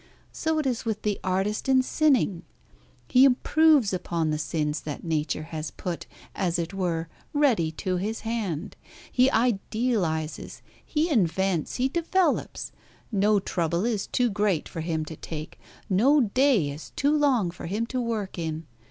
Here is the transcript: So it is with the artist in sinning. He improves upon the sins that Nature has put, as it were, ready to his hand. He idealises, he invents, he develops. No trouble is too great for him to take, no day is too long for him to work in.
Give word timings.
So 0.31 0.57
it 0.57 0.65
is 0.65 0.83
with 0.83 1.03
the 1.03 1.19
artist 1.23 1.69
in 1.69 1.83
sinning. 1.83 2.41
He 3.07 3.23
improves 3.23 3.93
upon 3.93 4.31
the 4.31 4.39
sins 4.39 4.81
that 4.81 5.03
Nature 5.03 5.43
has 5.53 5.69
put, 5.69 6.07
as 6.33 6.57
it 6.57 6.73
were, 6.73 7.07
ready 7.33 7.71
to 7.73 7.97
his 7.97 8.21
hand. 8.21 8.75
He 9.11 9.29
idealises, 9.29 10.63
he 10.83 11.07
invents, 11.11 11.75
he 11.75 11.87
develops. 11.87 12.71
No 13.11 13.39
trouble 13.39 13.85
is 13.85 14.07
too 14.07 14.31
great 14.31 14.67
for 14.67 14.81
him 14.81 15.05
to 15.05 15.15
take, 15.15 15.59
no 15.87 16.19
day 16.21 16.71
is 16.71 16.89
too 16.95 17.15
long 17.15 17.51
for 17.51 17.67
him 17.67 17.85
to 17.85 18.01
work 18.01 18.39
in. 18.39 18.65